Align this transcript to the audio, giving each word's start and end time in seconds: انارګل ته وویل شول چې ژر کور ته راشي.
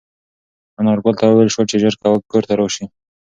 انارګل 0.79 1.15
ته 1.19 1.25
وویل 1.27 1.49
شول 1.53 1.65
چې 1.71 1.77
ژر 1.81 1.93
کور 2.31 2.43
ته 2.49 2.53
راشي. 2.59 2.85